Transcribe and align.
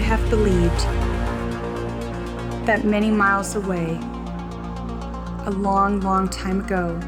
Would 0.00 0.08
have 0.08 0.30
believed 0.30 0.80
that 2.66 2.86
many 2.86 3.10
miles 3.10 3.54
away, 3.54 3.98
a 5.44 5.50
long, 5.50 6.00
long 6.00 6.26
time 6.26 6.60
ago, 6.60 6.98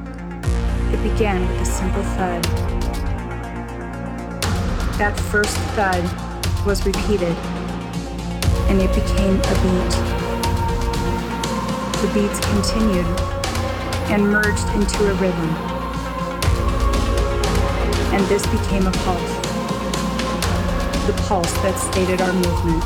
it 0.92 1.02
began 1.02 1.40
with 1.48 1.62
a 1.62 1.64
simple 1.64 2.02
thud? 2.02 2.44
That 4.98 5.18
first 5.18 5.56
thud 5.72 6.04
was 6.66 6.84
repeated, 6.84 7.34
and 8.68 8.82
it 8.82 8.94
became 8.94 9.40
a 9.40 9.54
beat. 9.64 9.92
The 12.02 12.10
beats 12.12 12.40
continued 12.44 13.06
and 14.12 14.30
merged 14.30 14.68
into 14.74 15.10
a 15.10 15.14
rhythm, 15.14 15.48
and 18.12 18.22
this 18.26 18.46
became 18.48 18.86
a 18.86 18.92
pulse 18.92 19.41
the 21.06 21.12
pulse 21.26 21.52
that 21.62 21.76
stated 21.78 22.20
our 22.20 22.32
movement. 22.32 22.84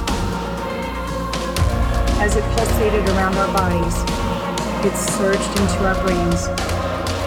As 2.19 2.35
it 2.35 2.45
pulsated 2.57 3.05
around 3.11 3.37
our 3.37 3.53
bodies, 3.53 3.97
it 4.87 4.97
surged 4.97 5.51
into 5.61 5.85
our 5.85 5.95
brains 6.01 6.49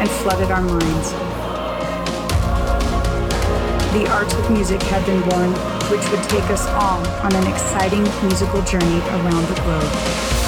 and 0.02 0.09
flooded 0.09 0.49
our 0.49 0.61
minds. 0.61 1.11
The 3.94 4.09
art 4.09 4.33
of 4.33 4.50
music 4.50 4.81
had 4.83 5.05
been 5.05 5.22
born, 5.30 5.52
which 5.91 6.09
would 6.09 6.23
take 6.30 6.50
us 6.50 6.66
all 6.69 7.06
on 7.22 7.35
an 7.35 7.45
exciting 7.45 8.03
musical 8.25 8.61
journey 8.63 9.00
around 9.13 9.45
the 9.45 9.61
globe. 9.61 10.38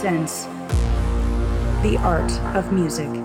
Presents 0.00 0.44
The 1.82 1.96
Art 1.98 2.30
of 2.54 2.70
Music. 2.70 3.17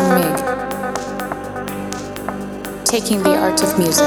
John 0.00 0.14
Mig, 0.14 0.60
taking 2.84 3.22
the 3.22 3.36
art 3.36 3.62
of 3.62 3.78
music 3.78 4.06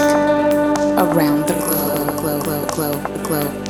around 0.98 1.48
the 1.48 1.54
globe, 1.56 2.18
globe, 2.18 2.44
globe, 2.46 2.72
globe, 2.74 3.24
globe. 3.26 3.63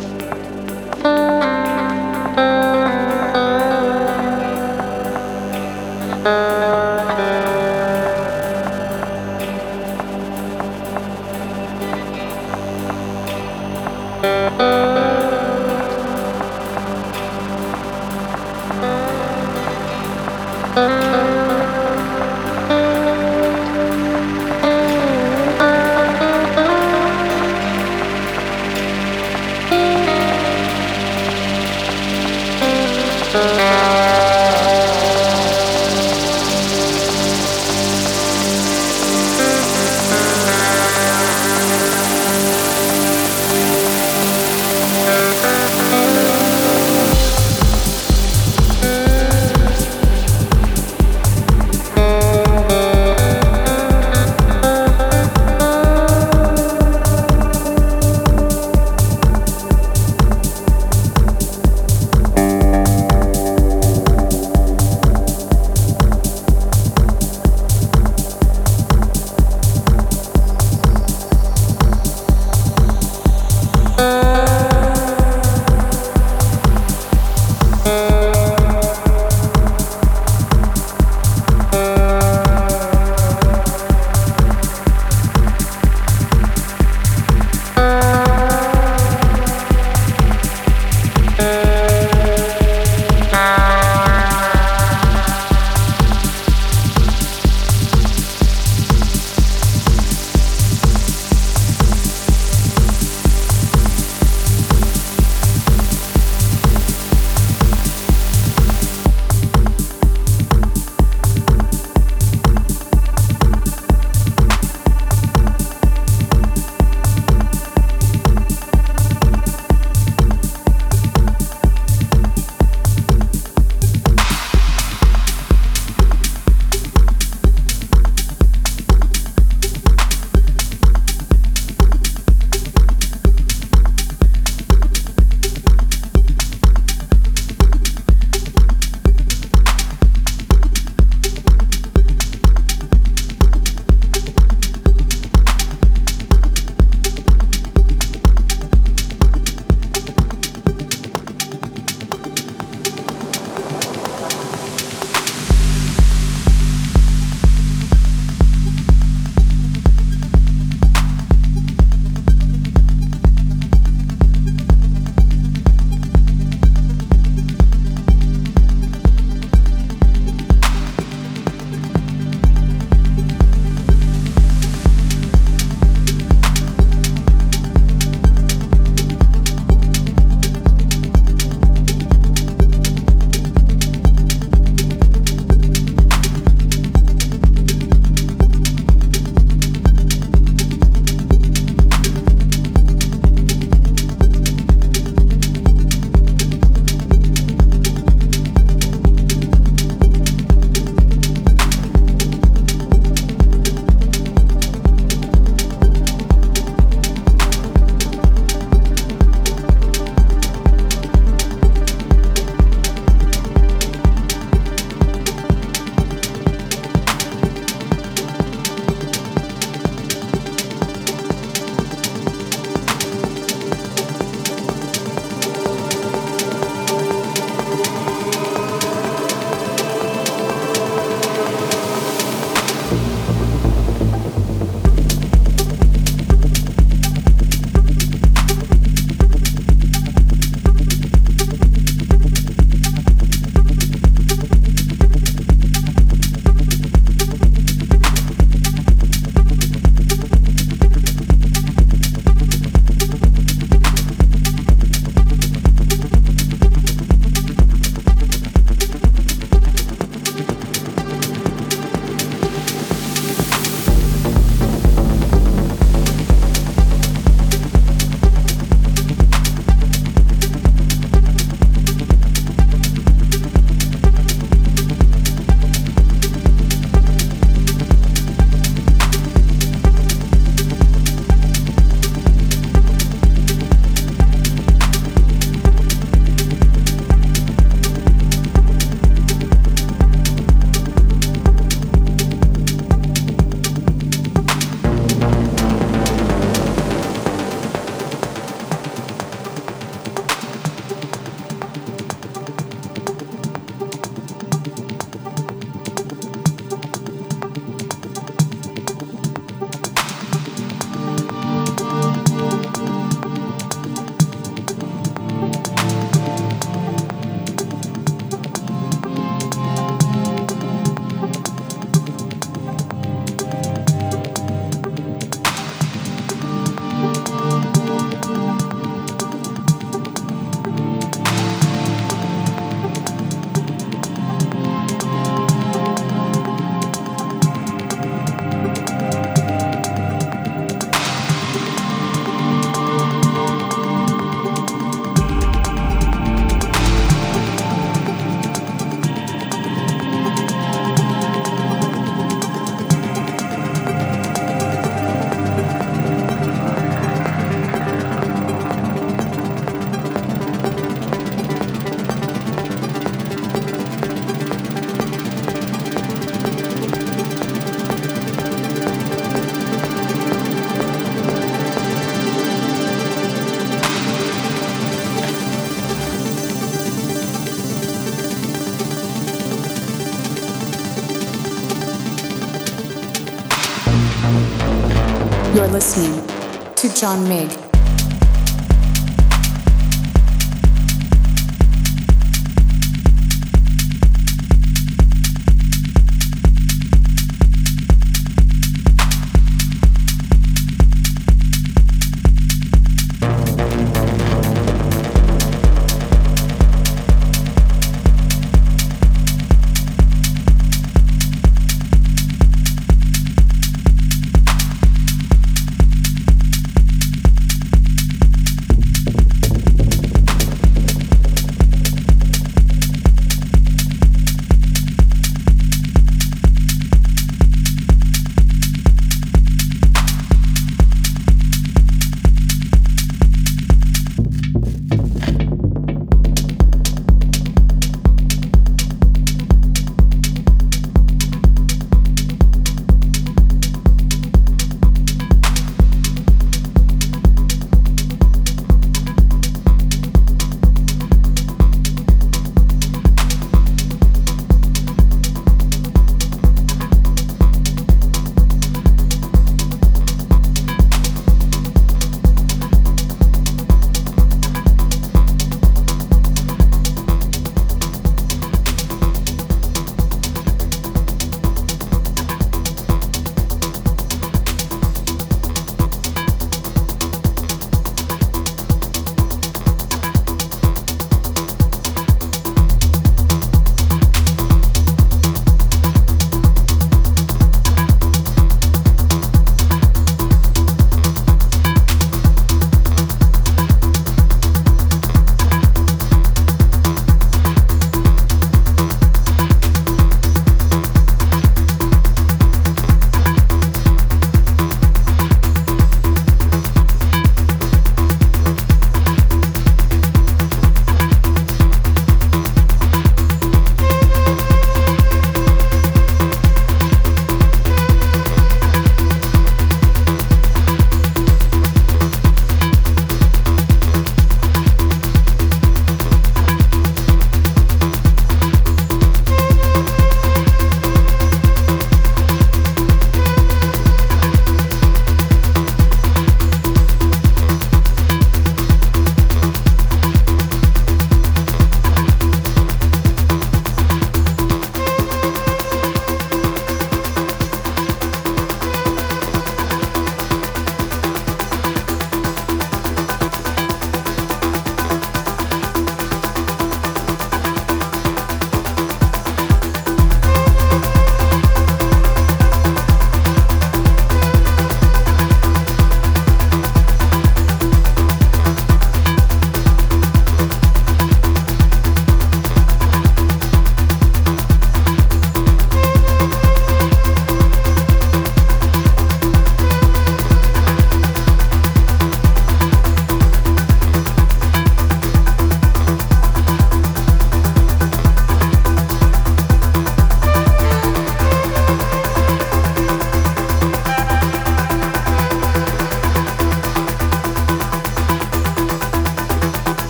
John 387.04 387.28
Mig. 387.28 387.63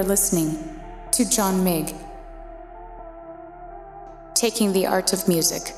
You're 0.00 0.08
listening 0.08 0.80
to 1.10 1.28
John 1.28 1.62
Mig, 1.62 1.94
taking 4.32 4.72
the 4.72 4.86
art 4.86 5.12
of 5.12 5.28
music 5.28 5.74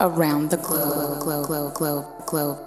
around 0.00 0.50
the 0.50 0.56
globe, 0.56 1.20
globe, 1.20 1.46
globe, 1.46 1.74
globe, 1.74 2.26
globe. 2.26 2.65